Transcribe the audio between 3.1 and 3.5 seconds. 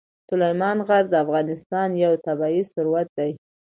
دی.